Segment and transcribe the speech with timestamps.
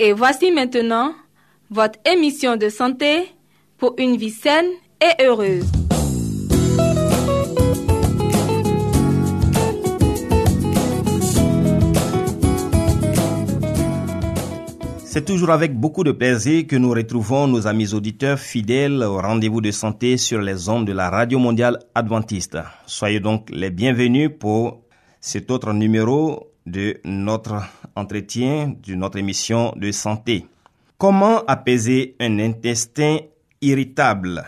[0.00, 1.12] Et voici maintenant
[1.70, 3.24] votre émission de santé
[3.78, 4.70] pour une vie saine
[5.02, 5.66] et heureuse.
[15.04, 19.60] C'est toujours avec beaucoup de plaisir que nous retrouvons nos amis auditeurs fidèles au rendez-vous
[19.60, 22.58] de santé sur les ondes de la Radio Mondiale Adventiste.
[22.86, 24.80] Soyez donc les bienvenus pour
[25.20, 27.64] cet autre numéro de notre
[27.98, 30.46] entretien, de notre émission de santé.
[30.96, 33.18] Comment apaiser un intestin
[33.60, 34.44] irritable?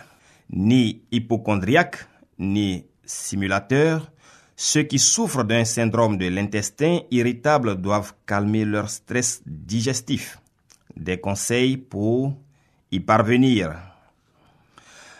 [0.49, 2.07] Ni hypochondriaque,
[2.39, 4.11] ni simulateur,
[4.55, 10.39] ceux qui souffrent d'un syndrome de l'intestin irritable doivent calmer leur stress digestif.
[10.95, 12.33] Des conseils pour
[12.91, 13.73] y parvenir.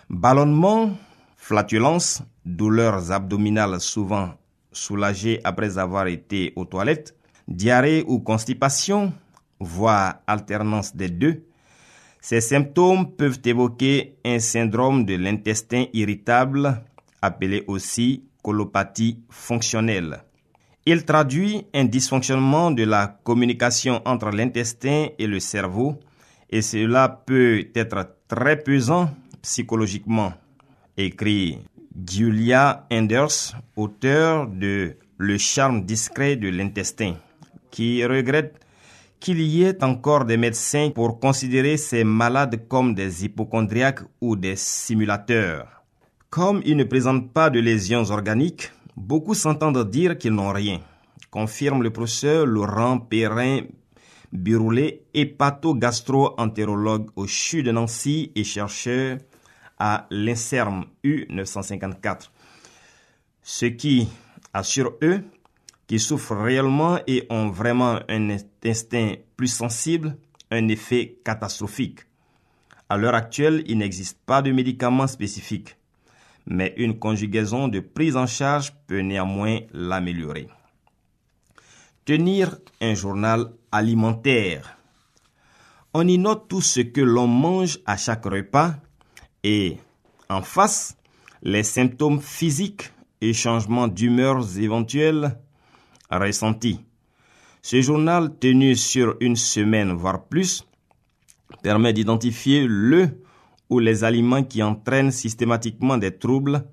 [0.10, 0.92] Ballonnement,
[1.38, 4.34] flatulence, douleurs abdominales souvent
[4.72, 7.16] soulagées après avoir été aux toilettes,
[7.48, 9.14] diarrhée ou constipation,
[9.60, 11.44] voire alternance des deux.
[12.22, 16.84] Ces symptômes peuvent évoquer un syndrome de l'intestin irritable,
[17.22, 20.24] appelé aussi colopathie fonctionnelle.
[20.86, 26.00] Il traduit un dysfonctionnement de la communication entre l'intestin et le cerveau
[26.52, 29.10] et cela peut être très pesant
[29.42, 30.34] psychologiquement,
[30.98, 31.60] écrit
[32.08, 37.14] Julia Enders, auteur de Le charme discret de l'intestin,
[37.72, 38.60] qui regrette
[39.20, 44.56] qu'il y ait encore des médecins pour considérer ces malades comme des hypochondriaques ou des
[44.56, 45.84] simulateurs.
[46.30, 50.80] Comme ils ne présentent pas de lésions organiques, beaucoup s'entendent dire qu'ils n'ont rien,
[51.30, 53.62] confirme le professeur Laurent Perrin
[54.32, 59.18] Biroulet, hépato-gastro-entérologue au CHU de Nancy et chercheur
[59.78, 62.30] à l'INSERM U954.
[63.44, 64.08] Ce qui
[64.54, 65.24] assure eux
[65.92, 68.30] qui souffrent réellement et ont vraiment un
[68.64, 70.16] instinct plus sensible,
[70.50, 72.06] un effet catastrophique.
[72.88, 75.76] À l'heure actuelle, il n'existe pas de médicaments spécifiques,
[76.46, 80.48] mais une conjugaison de prise en charge peut néanmoins l'améliorer.
[82.06, 84.78] Tenir un journal alimentaire.
[85.94, 88.76] On y note tout ce que l'on mange à chaque repas
[89.44, 89.78] et,
[90.30, 90.96] en face,
[91.44, 95.38] les symptômes physiques et changements d'humeur éventuels
[96.20, 96.80] ressentis.
[97.62, 100.66] Ce journal tenu sur une semaine, voire plus,
[101.64, 103.22] permet d'identifier le
[103.70, 106.66] ou les aliments qui entraînent systématiquement des troubles,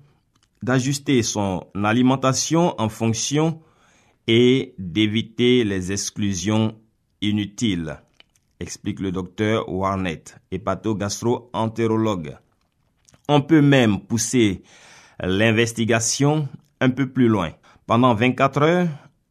[0.61, 3.61] d'ajuster son alimentation en fonction
[4.27, 6.75] et d'éviter les exclusions
[7.21, 7.97] inutiles,
[8.59, 12.37] explique le docteur Warnett, hépato-gastro-entérologue.
[13.27, 14.63] On peut même pousser
[15.21, 16.47] l'investigation
[16.81, 17.51] un peu plus loin.
[17.87, 18.87] Pendant 24 heures,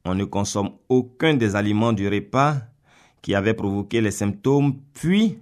[0.08, 2.56] on ne consomme aucun des aliments du repas
[3.20, 5.38] qui avaient provoqué les symptômes, puis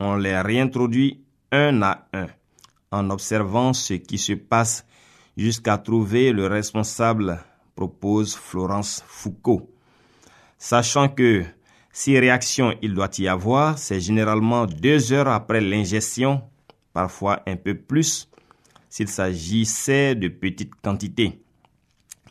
[0.00, 1.22] on les réintroduit
[1.52, 2.26] un à un,
[2.90, 4.84] en observant ce qui se passe
[5.36, 7.38] jusqu'à trouver le responsable,
[7.76, 9.70] propose Florence Foucault.
[10.58, 11.44] Sachant que
[11.92, 16.42] si réaction il doit y avoir, c'est généralement deux heures après l'ingestion,
[16.92, 18.28] parfois un peu plus,
[18.88, 21.43] s'il s'agissait de petites quantités.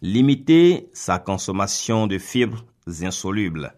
[0.05, 2.65] Limiter sa consommation de fibres
[3.03, 3.73] insolubles.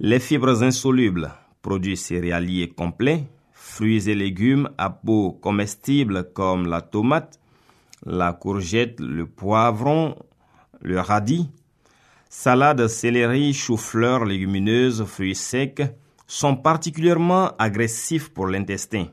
[0.00, 1.30] Les fibres insolubles,
[1.60, 7.38] produits céréaliers complets, fruits et légumes à peau comestible comme la tomate,
[8.06, 10.16] la courgette, le poivron,
[10.80, 11.50] le radis,
[12.30, 15.82] salade, céleri, chou-fleur, légumineuses, fruits secs
[16.26, 19.08] sont particulièrement agressifs pour l'intestin.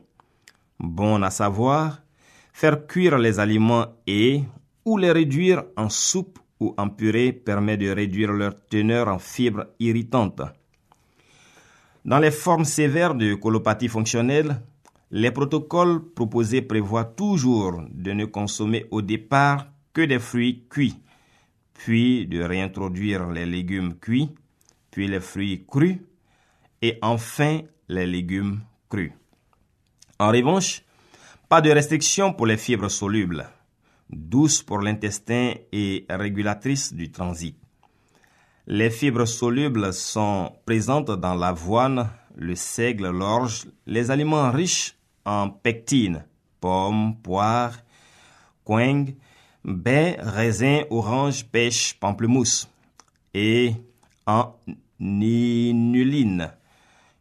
[0.78, 2.00] Bon à savoir,
[2.54, 4.44] faire cuire les aliments et
[4.84, 9.66] ou les réduire en soupe ou en purée permet de réduire leur teneur en fibres
[9.78, 10.42] irritantes.
[12.04, 14.60] Dans les formes sévères de colopathie fonctionnelle,
[15.12, 20.94] Les protocoles proposés prévoient toujours de ne consommer au départ que des fruits cuits,
[21.74, 24.30] puis de réintroduire les légumes cuits,
[24.92, 25.98] puis les fruits crus,
[26.80, 29.12] et enfin les légumes crus.
[30.20, 30.84] En revanche,
[31.48, 33.48] pas de restriction pour les fibres solubles,
[34.12, 37.56] douces pour l'intestin et régulatrices du transit.
[38.66, 46.24] Les fibres solubles sont présentes dans l'avoine, le seigle, l'orge, les aliments riches en pectine,
[46.60, 47.78] pommes, poires,
[48.64, 49.06] coing,
[49.64, 52.68] baies, raisins, oranges, pêche, pamplemousse,
[53.34, 53.74] et
[54.26, 54.54] en
[54.98, 56.52] ninuline,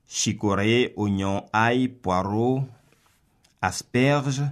[0.07, 2.63] chicorée, oignons, ail, poireaux,
[3.61, 4.43] asperges,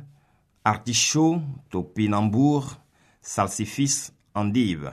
[0.68, 2.76] artichauts, topinambour,
[3.22, 4.92] salsifis, endives.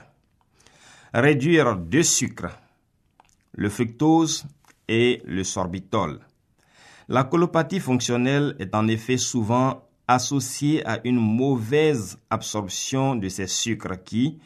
[1.13, 2.57] Réduire deux sucres,
[3.51, 4.45] le fructose
[4.87, 6.21] et le sorbitol.
[7.09, 14.01] La colopathie fonctionnelle est en effet souvent associée à une mauvaise absorption de ces sucres
[14.01, 14.39] qui,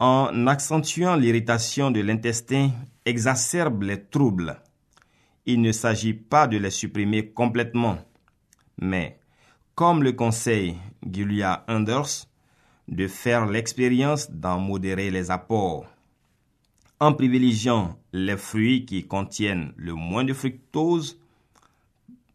[0.00, 2.70] en accentuant l'irritation de l'intestin,
[3.04, 4.60] exacerbent les troubles.
[5.46, 7.98] Il ne s'agit pas de les supprimer complètement,
[8.80, 9.19] mais,
[9.80, 10.76] comme le conseille
[11.10, 12.26] Julia Anders,
[12.86, 15.86] de faire l'expérience d'en modérer les apports.
[16.98, 21.18] En privilégiant les fruits qui contiennent le moins de fructose,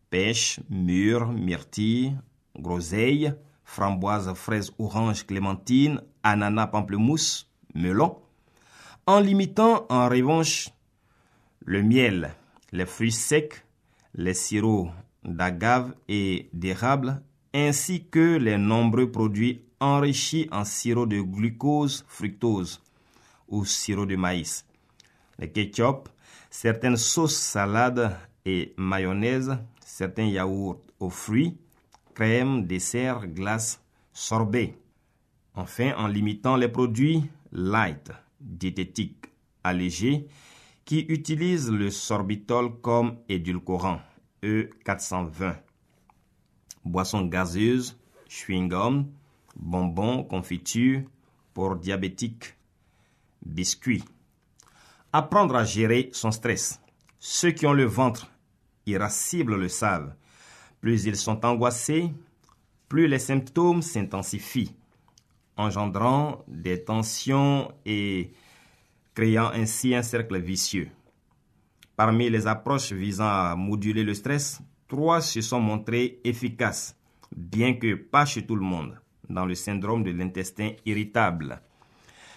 [0.10, 2.18] pêche, mûre, myrtille,
[2.58, 3.32] groseille,
[3.64, 8.18] framboise, fraise, orange, clémentine, ananas, pamplemousse, melon,
[9.06, 10.70] en limitant en revanche
[11.64, 12.32] le miel,
[12.72, 13.64] les fruits secs,
[14.16, 14.90] les sirops
[15.24, 17.22] d'agave et d'érable,
[17.56, 22.81] ainsi que les nombreux produits enrichis en sirop de glucose, fructose
[23.48, 24.66] ou sirop de maïs.
[25.40, 26.10] Les ketchup,
[26.50, 31.57] certaines sauces salades et mayonnaise, certains yaourts aux fruits,
[32.13, 33.81] crème, dessert, glace,
[34.12, 34.78] sorbet.
[35.54, 37.24] Enfin, en limitant les produits
[37.54, 38.12] light,
[38.42, 39.28] diététiques,
[39.63, 40.28] allégés,
[40.84, 44.01] qui utilisent le sorbitol comme édulcorant,
[44.44, 45.56] E420.
[46.86, 47.98] Boissons gazeuses,
[48.30, 49.08] chewing-gum,
[49.56, 51.02] bonbons, confitures
[51.54, 52.56] pour diabétiques,
[53.44, 54.04] biscuits.
[55.12, 56.80] Apprendre à gérer son stress.
[57.20, 58.28] Ceux qui ont le ventre
[58.86, 60.14] irascible le savent.
[60.80, 62.12] Plus ils sont angoissés,
[62.88, 64.76] plus les symptômes s'intensifient,
[65.58, 68.32] engendrant des tensions et
[69.16, 70.90] créant ainsi un cercle vicieux.
[71.96, 74.62] Parmi les approches visant à moduler le stress,
[75.22, 76.96] se sont montrées efficaces,
[77.36, 79.00] bien que pas chez tout le monde,
[79.30, 81.62] dans le syndrome de l'intestin irritable.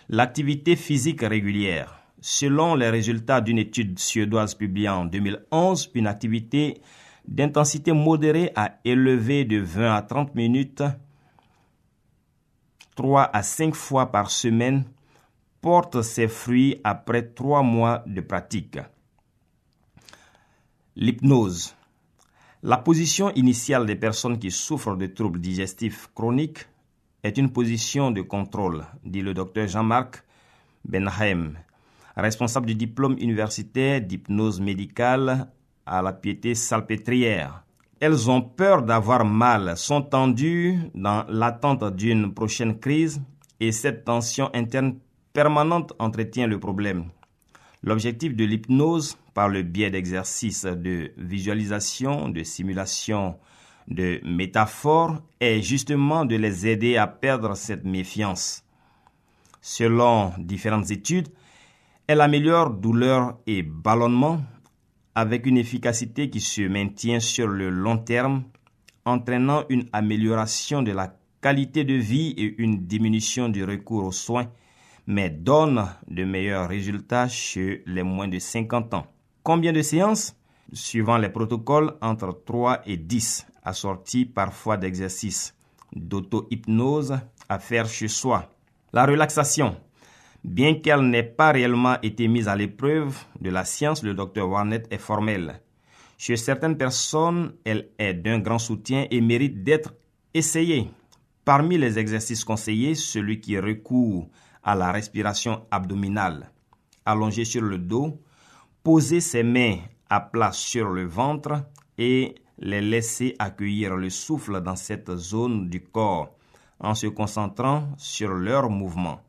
[0.08, 2.00] L'activité physique régulière.
[2.20, 6.80] Selon les résultats d'une étude suédoise publiée en 2011, une activité
[7.26, 10.82] d'intensité modérée à élevée de 20 à 30 minutes,
[12.96, 14.84] 3 à 5 fois par semaine,
[15.60, 18.78] porte ses fruits après 3 mois de pratique.
[20.96, 21.77] L'hypnose.
[22.64, 26.66] La position initiale des personnes qui souffrent de troubles digestifs chroniques
[27.22, 30.24] est une position de contrôle, dit le docteur Jean-Marc
[30.84, 31.52] Benheim,
[32.16, 35.46] responsable du diplôme universitaire d'hypnose médicale
[35.86, 37.62] à la piété salpêtrière.
[38.00, 43.22] Elles ont peur d'avoir mal, sont tendues dans l'attente d'une prochaine crise
[43.60, 44.96] et cette tension interne
[45.32, 47.04] permanente entretient le problème.
[47.88, 53.38] L'objectif de l'hypnose, par le biais d'exercices de visualisation, de simulation,
[53.88, 58.62] de métaphores, est justement de les aider à perdre cette méfiance.
[59.62, 61.28] Selon différentes études,
[62.06, 64.42] elle améliore douleur et ballonnement
[65.14, 68.44] avec une efficacité qui se maintient sur le long terme,
[69.06, 74.52] entraînant une amélioration de la qualité de vie et une diminution du recours aux soins,
[75.08, 79.06] mais donne de meilleurs résultats chez les moins de 50 ans.
[79.42, 80.36] Combien de séances?
[80.70, 85.56] Suivant les protocoles, entre 3 et 10, assortis parfois d'exercices
[85.96, 88.50] d'auto-hypnose à faire chez soi.
[88.92, 89.78] La relaxation.
[90.44, 94.92] Bien qu'elle n'ait pas réellement été mise à l'épreuve de la science, le docteur Warnett
[94.92, 95.62] est formel.
[96.18, 99.94] Chez certaines personnes, elle est d'un grand soutien et mérite d'être
[100.34, 100.90] essayée.
[101.46, 104.28] Parmi les exercices conseillés, celui qui recourt
[104.62, 106.50] à la respiration abdominale.
[107.04, 108.20] Allongé sur le dos,
[108.82, 109.78] poser ses mains
[110.10, 111.64] à plat sur le ventre
[111.96, 116.34] et les laisser accueillir le souffle dans cette zone du corps
[116.80, 119.20] en se concentrant sur leurs mouvements.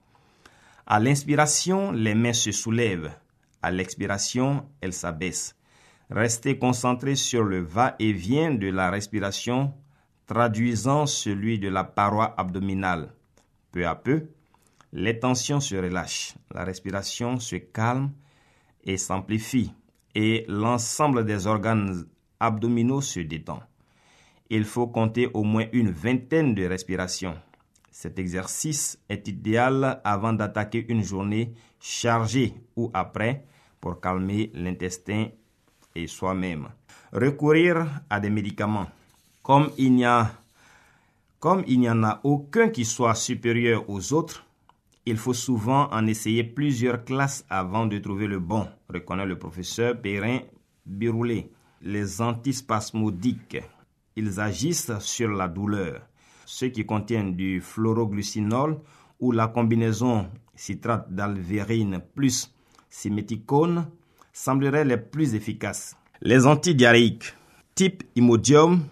[0.85, 3.11] À l'inspiration, les mains se soulèvent.
[3.61, 5.55] À l'expiration, elles s'abaissent.
[6.09, 9.73] Restez concentré sur le va-et-vient de la respiration,
[10.25, 13.13] traduisant celui de la paroi abdominale.
[13.71, 14.29] Peu à peu,
[14.91, 18.11] les tensions se relâchent, la respiration se calme
[18.83, 19.73] et s'amplifie,
[20.15, 22.05] et l'ensemble des organes
[22.39, 23.61] abdominaux se détend.
[24.49, 27.35] Il faut compter au moins une vingtaine de respirations.
[27.91, 33.45] Cet exercice est idéal avant d'attaquer une journée chargée ou après
[33.79, 35.27] pour calmer l'intestin
[35.95, 36.69] et soi-même.
[37.11, 38.87] Recourir à des médicaments.
[39.43, 40.05] Comme il n'y
[41.39, 44.45] comme il n'y en a aucun qui soit supérieur aux autres,
[45.09, 49.99] il faut souvent en essayer plusieurs classes avant de trouver le bon, reconnaît le professeur
[49.99, 50.41] Perrin
[50.85, 51.49] Biroulet.
[51.81, 53.57] Les antispasmodiques,
[54.15, 56.01] ils agissent sur la douleur.
[56.45, 58.79] Ceux qui contiennent du fluoroglucinol
[59.19, 62.53] ou la combinaison citrate d'alvérine plus
[62.89, 63.87] siméticone
[64.31, 65.95] sembleraient les plus efficaces.
[66.21, 67.33] Les antidiarrhéiques,
[67.73, 68.83] type imodium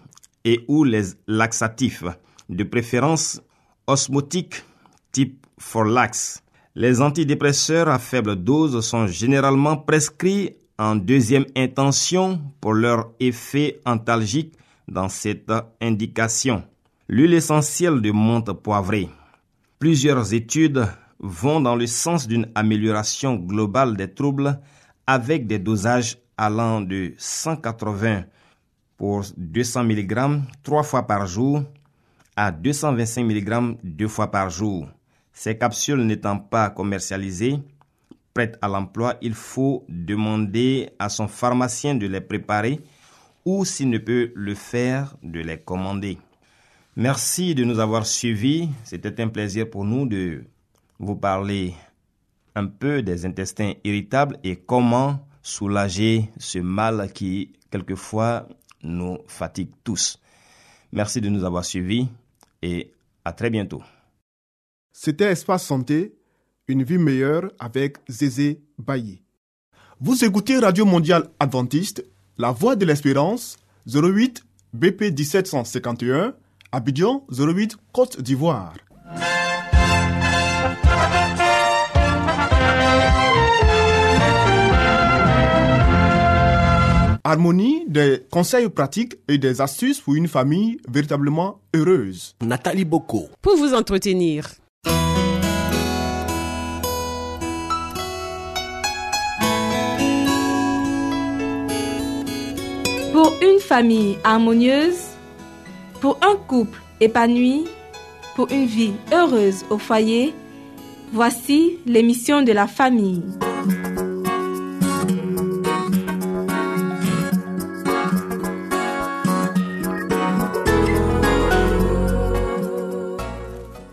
[0.44, 2.04] et ou les laxatifs,
[2.48, 3.40] de préférence
[3.86, 4.64] osmotiques,
[5.12, 6.42] type Forlax.
[6.74, 14.54] Les antidépresseurs à faible dose sont généralement prescrits en deuxième intention pour leur effet antalgique
[14.86, 16.62] dans cette indication.
[17.08, 19.08] L'huile essentielle de menthe poivrée.
[19.78, 20.86] Plusieurs études
[21.18, 24.60] vont dans le sens d'une amélioration globale des troubles
[25.06, 28.24] avec des dosages allant de 180
[28.96, 31.62] pour 200 mg trois fois par jour
[32.36, 34.88] à 225 mg deux fois par jour.
[35.38, 37.60] Ces capsules n'étant pas commercialisées,
[38.34, 42.80] prêtes à l'emploi, il faut demander à son pharmacien de les préparer
[43.44, 46.18] ou s'il ne peut le faire, de les commander.
[46.96, 48.68] Merci de nous avoir suivis.
[48.82, 50.42] C'était un plaisir pour nous de
[50.98, 51.72] vous parler
[52.56, 58.48] un peu des intestins irritables et comment soulager ce mal qui, quelquefois,
[58.82, 60.18] nous fatigue tous.
[60.90, 62.08] Merci de nous avoir suivis
[62.60, 62.90] et
[63.24, 63.84] à très bientôt.
[65.00, 66.12] C'était Espace Santé,
[66.66, 69.22] une vie meilleure avec Zézé Bailly.
[70.00, 72.04] Vous écoutez Radio Mondiale Adventiste,
[72.36, 76.34] La Voix de l'Espérance, 08 BP 1751,
[76.72, 78.74] Abidjan 08 Côte d'Ivoire.
[87.22, 92.34] Harmonie, des conseils pratiques et des astuces pour une famille véritablement heureuse.
[92.42, 93.28] Nathalie Boko.
[93.40, 94.48] Pour vous entretenir.
[103.20, 105.00] Pour une famille harmonieuse,
[106.00, 107.64] pour un couple épanoui,
[108.36, 110.32] pour une vie heureuse au foyer,
[111.12, 113.24] voici l'émission de la famille.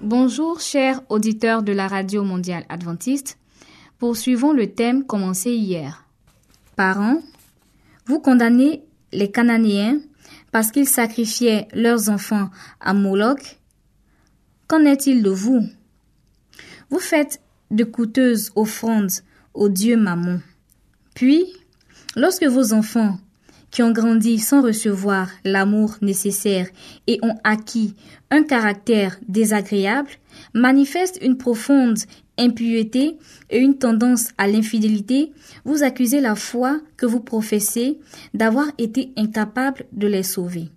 [0.04, 3.40] Bonjour chers auditeurs de la Radio mondiale adventiste.
[3.98, 6.06] Poursuivons le thème commencé hier.
[6.76, 7.22] Parents,
[8.06, 8.84] vous condamnez
[9.16, 10.00] les Cananéens
[10.52, 13.60] parce qu'ils sacrifiaient leurs enfants à Moloch.
[14.68, 15.68] Qu'en est-il de vous?
[16.90, 17.42] Vous faites
[17.72, 19.12] de coûteuses offrandes
[19.54, 20.42] au dieu Mammon.
[21.14, 21.46] Puis,
[22.16, 23.18] lorsque vos enfants
[23.72, 26.68] qui ont grandi sans recevoir l'amour nécessaire
[27.08, 27.94] et ont acquis
[28.32, 30.12] un caractère désagréable,
[30.54, 31.98] manifestent une profonde
[32.38, 33.18] impureté
[33.50, 35.32] et une tendance à l'infidélité,
[35.64, 38.00] vous accusez la foi que vous professez
[38.34, 40.70] d'avoir été incapable de les sauver.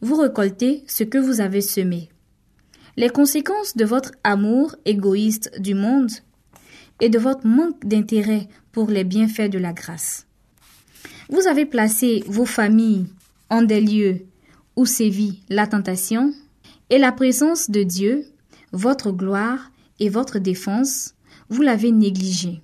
[0.00, 2.10] Vous récoltez ce que vous avez semé.
[2.96, 6.10] Les conséquences de votre amour égoïste du monde
[7.00, 10.26] et de votre manque d'intérêt pour les bienfaits de la grâce.
[11.28, 13.06] Vous avez placé vos familles
[13.50, 14.26] en des lieux
[14.76, 16.32] où sévit la tentation
[16.90, 18.26] et la présence de Dieu,
[18.72, 21.14] votre gloire et votre défense,
[21.48, 22.62] vous l'avez négligé.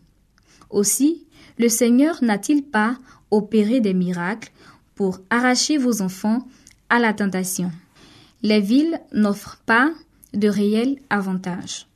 [0.70, 1.26] Aussi,
[1.58, 2.98] le Seigneur n'a-t-il pas
[3.30, 4.52] opéré des miracles
[4.94, 6.46] pour arracher vos enfants
[6.88, 7.70] à la tentation
[8.42, 9.92] Les villes n'offrent pas
[10.34, 11.86] de réels avantages.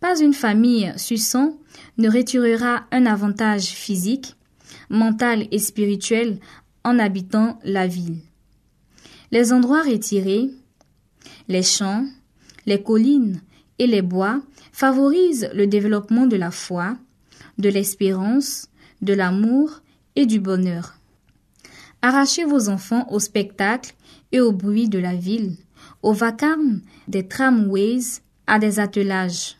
[0.00, 1.56] Pas une famille suçant
[1.98, 4.36] ne retirera un avantage physique
[4.90, 6.38] mentale et spirituelle
[6.84, 8.20] en habitant la ville.
[9.30, 10.50] Les endroits retirés,
[11.48, 12.04] les champs,
[12.66, 13.40] les collines
[13.78, 16.96] et les bois favorisent le développement de la foi,
[17.58, 18.68] de l'espérance,
[19.02, 19.82] de l'amour
[20.16, 20.94] et du bonheur.
[22.00, 23.94] Arrachez vos enfants au spectacle
[24.32, 25.56] et au bruit de la ville,
[26.02, 29.56] au vacarme des tramways, à des attelages,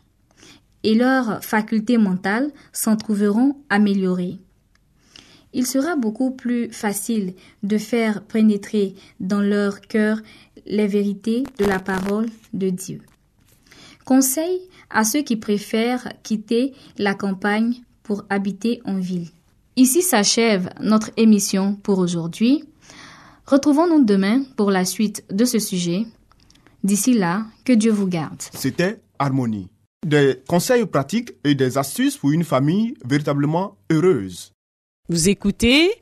[0.83, 4.39] et leurs facultés mentales s'en trouveront améliorées.
[5.55, 10.19] il sera beaucoup plus facile de faire pénétrer dans leur cœur
[10.67, 13.03] les vérités de la parole de Dieu.
[14.05, 14.61] Conseil
[14.93, 19.29] à ceux qui préfèrent quitter la campagne pour habiter en ville.
[19.77, 22.65] Ici s'achève notre émission pour aujourd'hui.
[23.47, 26.05] Retrouvons-nous demain pour la suite de ce sujet.
[26.85, 28.43] D'ici là, que Dieu vous garde.
[28.55, 29.69] C'était Harmonie.
[30.07, 34.53] Des conseils pratiques et des astuces pour une famille véritablement heureuse.
[35.09, 36.02] Vous écoutez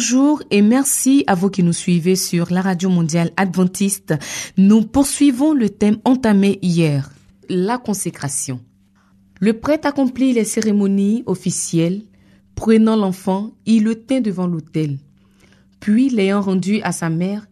[0.00, 4.14] Bonjour et merci à vous qui nous suivez sur la radio mondiale adventiste.
[4.56, 7.12] Nous poursuivons le thème entamé hier,
[7.50, 8.62] la consécration.
[9.40, 12.00] Le prêtre accomplit les cérémonies officielles,
[12.54, 14.96] prenant l'enfant, il le tint devant l'autel.
[15.80, 17.46] Puis, l'ayant rendu à sa mère,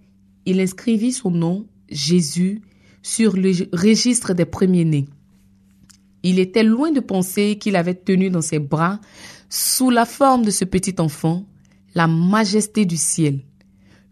[0.46, 2.62] il inscrivit son nom, Jésus,
[3.02, 5.04] sur le registre des premiers-nés.
[6.22, 9.02] Il était loin de penser qu'il avait tenu dans ses bras,
[9.50, 11.44] sous la forme de ce petit enfant,
[11.94, 13.40] la majesté du ciel,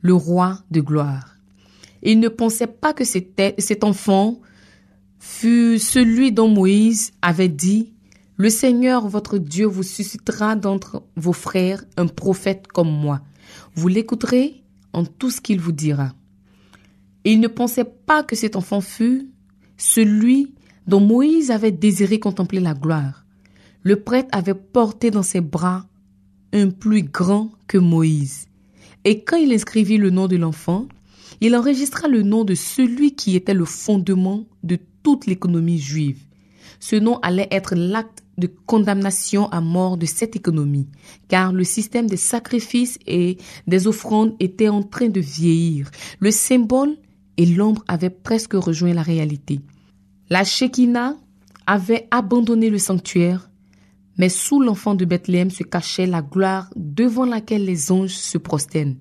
[0.01, 1.37] le roi de gloire.
[2.03, 4.41] Il ne pensait pas que cet enfant
[5.19, 7.93] fut celui dont Moïse avait dit,
[8.37, 13.23] Le Seigneur votre Dieu vous suscitera d'entre vos frères un prophète comme moi.
[13.75, 14.62] Vous l'écouterez
[14.93, 16.12] en tout ce qu'il vous dira.
[17.25, 19.31] il ne pensait pas que cet enfant fût
[19.77, 20.55] celui
[20.87, 23.25] dont Moïse avait désiré contempler la gloire.
[23.83, 25.87] Le prêtre avait porté dans ses bras
[26.57, 28.47] un plus grand que Moïse.
[29.05, 30.88] Et quand il inscrivit le nom de l'enfant,
[31.40, 36.21] il enregistra le nom de celui qui était le fondement de toute l'économie juive.
[36.81, 40.88] Ce nom allait être l'acte de condamnation à mort de cette économie,
[41.29, 45.90] car le système des sacrifices et des offrandes était en train de vieillir.
[46.21, 46.97] Le symbole
[47.37, 49.61] et l'ombre avaient presque rejoint la réalité.
[50.29, 51.16] La Shekinah
[51.66, 53.51] avait abandonné le sanctuaire
[54.19, 58.97] mais sous l'enfant de Bethléem se cachait la gloire devant laquelle les anges se prosternent.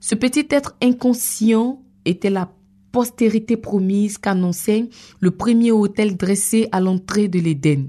[0.00, 2.52] Ce petit être inconscient était la
[2.90, 4.88] postérité promise qu'annonçait
[5.20, 7.88] le premier autel dressé à l'entrée de l'Éden.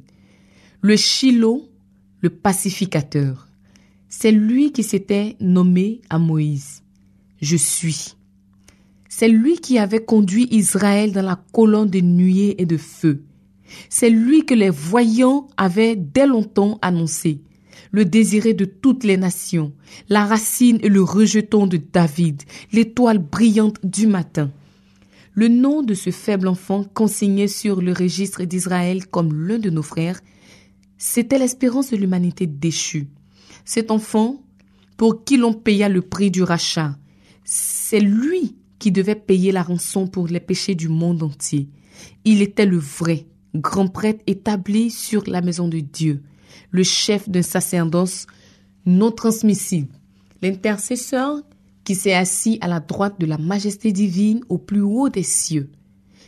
[0.81, 1.69] Le Shiloh,
[2.21, 3.47] le pacificateur.
[4.07, 6.83] C'est lui qui s'était nommé à Moïse.
[7.41, 8.15] Je suis.
[9.09, 13.23] C'est lui qui avait conduit Israël dans la colonne de nuée et de feu.
[13.89, 17.41] C'est lui que les voyants avaient dès longtemps annoncé,
[17.91, 19.73] le désiré de toutes les nations,
[20.09, 24.51] la racine et le rejeton de David, l'étoile brillante du matin.
[25.35, 29.81] Le nom de ce faible enfant consigné sur le registre d'Israël comme l'un de nos
[29.81, 30.19] frères,
[30.97, 33.07] c'était l'espérance de l'humanité déchue.
[33.65, 34.43] Cet enfant,
[34.95, 36.97] pour qui l'on paya le prix du rachat,
[37.43, 41.69] c'est lui qui devait payer la rançon pour les péchés du monde entier.
[42.25, 43.25] Il était le vrai,
[43.55, 46.21] grand prêtre établi sur la maison de Dieu,
[46.71, 48.27] le chef d'un sacerdoce
[48.85, 49.93] non transmissible,
[50.41, 51.41] l'intercesseur
[51.83, 55.69] qui s'est assis à la droite de la majesté divine au plus haut des cieux.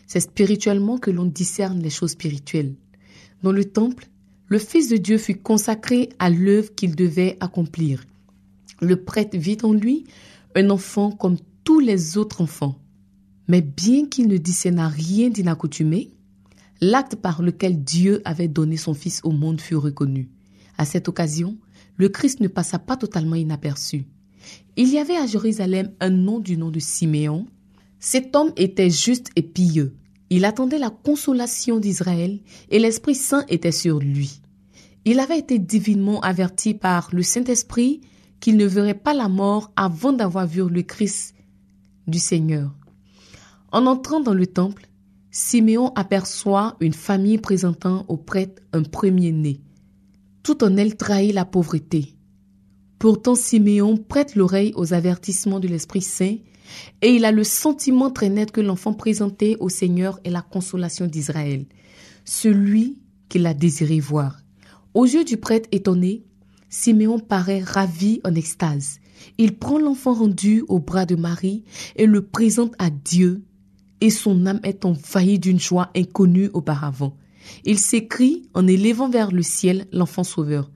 [0.07, 2.75] C'est spirituellement que l'on discerne les choses spirituelles.
[3.41, 4.07] Dans le temple,
[4.47, 8.03] le Fils de Dieu fut consacré à l'œuvre qu'il devait accomplir.
[8.81, 10.05] Le prêtre vit en lui
[10.55, 12.77] un enfant comme tous les autres enfants.
[13.47, 16.11] Mais bien qu'il ne discerna rien d'inaccoutumé,
[16.81, 20.29] l'acte par lequel Dieu avait donné son Fils au monde fut reconnu.
[20.77, 21.57] À cette occasion,
[21.97, 24.05] le Christ ne passa pas totalement inaperçu.
[24.75, 27.47] Il y avait à Jérusalem un nom du nom de Siméon.
[27.99, 29.95] Cet homme était juste et pieux.
[30.29, 34.41] Il attendait la consolation d'Israël et l'Esprit Saint était sur lui.
[35.05, 38.01] Il avait été divinement averti par le Saint-Esprit
[38.39, 41.35] qu'il ne verrait pas la mort avant d'avoir vu le Christ
[42.07, 42.73] du Seigneur.
[43.71, 44.87] En entrant dans le temple,
[45.37, 49.59] Siméon aperçoit une famille présentant au prêtre un premier-né.
[50.43, 52.15] Tout en elle trahit la pauvreté.
[52.99, 56.37] Pourtant, Siméon prête l'oreille aux avertissements de l'Esprit Saint
[57.01, 61.05] et il a le sentiment très net que l'enfant présenté au Seigneur est la consolation
[61.05, 61.65] d'Israël,
[62.23, 64.39] celui qu'il a désiré voir.
[64.93, 66.23] Aux yeux du prêtre étonné,
[66.69, 68.99] Siméon paraît ravi en extase.
[69.37, 71.65] Il prend l'enfant rendu au bras de Marie
[71.97, 73.43] et le présente à Dieu,
[74.01, 77.17] et son âme est envahie d'une joie inconnue auparavant.
[77.63, 80.71] Il s'écrie en élevant vers le ciel l'enfant sauveur.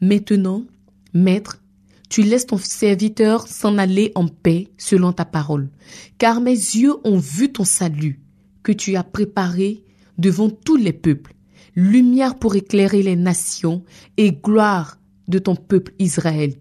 [0.00, 0.64] Maintenant,
[1.12, 1.60] Maître,
[2.08, 5.70] tu laisses ton serviteur s'en aller en paix selon ta parole,
[6.18, 8.20] car mes yeux ont vu ton salut,
[8.62, 9.82] que tu as préparé
[10.18, 11.34] devant tous les peuples,
[11.74, 13.82] lumière pour éclairer les nations
[14.16, 14.98] et gloire
[15.28, 16.54] de ton peuple Israël.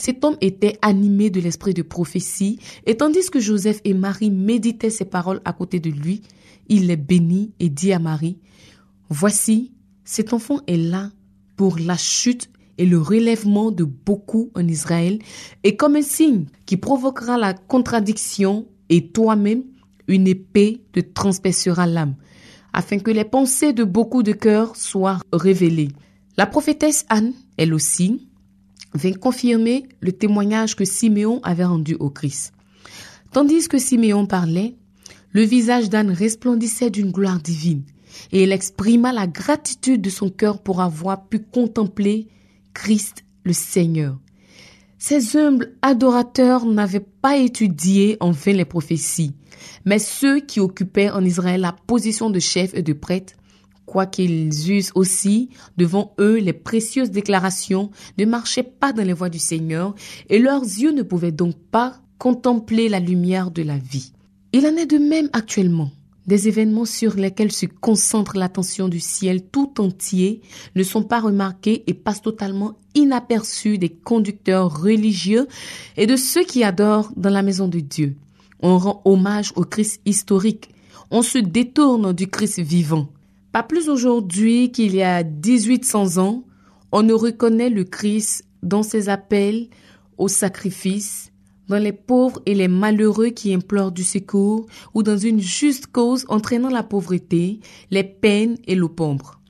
[0.00, 4.88] Cet homme était animé de l'esprit de prophétie, et tandis que Joseph et Marie méditaient
[4.88, 6.22] ces paroles à côté de lui,
[6.70, 8.38] il les bénit et dit à Marie,
[9.10, 11.10] Voici, cet enfant est là
[11.54, 15.18] pour la chute et le relèvement de beaucoup en Israël,
[15.64, 19.64] et comme un signe qui provoquera la contradiction, et toi-même,
[20.08, 22.14] une épée te transpercera l'âme,
[22.72, 25.90] afin que les pensées de beaucoup de cœurs soient révélées.
[26.38, 28.29] La prophétesse Anne, elle aussi,
[28.94, 32.52] vint confirmer le témoignage que Siméon avait rendu au Christ.
[33.32, 34.74] Tandis que Siméon parlait,
[35.32, 37.84] le visage d'Anne resplendissait d'une gloire divine,
[38.32, 42.28] et elle exprima la gratitude de son cœur pour avoir pu contempler
[42.74, 44.18] Christ le Seigneur.
[44.98, 49.32] Ces humbles adorateurs n'avaient pas étudié en vain les prophéties,
[49.84, 53.34] mais ceux qui occupaient en Israël la position de chef et de prêtre
[53.90, 59.40] quoiqu'ils eussent aussi devant eux les précieuses déclarations, ne marchaient pas dans les voies du
[59.40, 59.96] Seigneur,
[60.28, 64.12] et leurs yeux ne pouvaient donc pas contempler la lumière de la vie.
[64.52, 65.90] Il en est de même actuellement.
[66.28, 70.40] Des événements sur lesquels se concentre l'attention du ciel tout entier
[70.76, 75.48] ne sont pas remarqués et passent totalement inaperçus des conducteurs religieux
[75.96, 78.14] et de ceux qui adorent dans la maison de Dieu.
[78.60, 80.68] On rend hommage au Christ historique.
[81.10, 83.08] On se détourne du Christ vivant.
[83.52, 86.44] Pas plus aujourd'hui qu'il y a 1800 ans,
[86.92, 89.68] on ne reconnaît le Christ dans ses appels
[90.18, 91.32] au sacrifice,
[91.68, 96.26] dans les pauvres et les malheureux qui implorent du secours, ou dans une juste cause
[96.28, 97.60] entraînant la pauvreté,
[97.90, 99.40] les peines et l'opombre.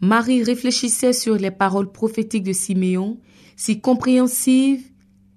[0.00, 3.18] Marie réfléchissait sur les paroles prophétiques de Siméon,
[3.56, 4.84] si compréhensives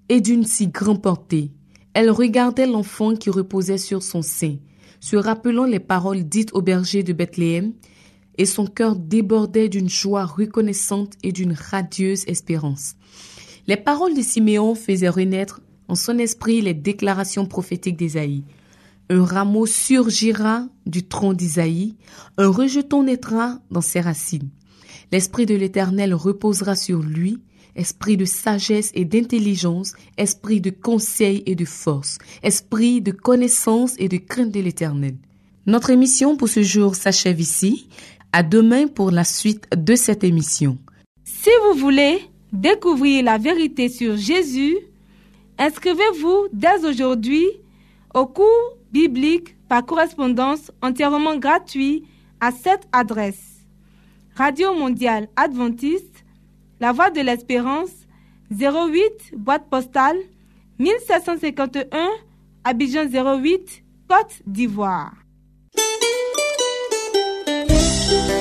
[0.10, 1.52] et d'une si grande portée.
[1.94, 4.58] Elle regardait l'enfant qui reposait sur son sein,
[5.00, 7.74] se rappelant les paroles dites au berger de Bethléem,
[8.42, 12.96] et son cœur débordait d'une joie reconnaissante et d'une radieuse espérance.
[13.68, 18.44] Les paroles de Siméon faisaient renaître en son esprit les déclarations prophétiques d'Ésaïe.
[19.12, 21.94] Un rameau surgira du tronc d'Isaïe,
[22.40, 24.50] un rejeton naîtra dans ses racines.
[25.12, 27.38] L'esprit de l'Éternel reposera sur lui,
[27.76, 34.08] esprit de sagesse et d'intelligence, esprit de conseil et de force, esprit de connaissance et
[34.08, 35.16] de crainte de l'Éternel.
[35.68, 37.88] Notre émission pour ce jour s'achève ici.
[38.34, 40.78] À demain pour la suite de cette émission.
[41.26, 44.78] Si vous voulez découvrir la vérité sur Jésus,
[45.58, 47.46] inscrivez-vous dès aujourd'hui
[48.14, 52.04] au cours biblique par correspondance entièrement gratuit
[52.40, 53.66] à cette adresse.
[54.36, 56.24] Radio Mondiale Adventiste,
[56.80, 57.92] La Voix de l'Espérance,
[58.50, 60.18] 08 boîte postale
[60.80, 62.08] 1751
[62.64, 65.21] Abidjan 08 Côte d'Ivoire.
[68.12, 68.41] Thank you.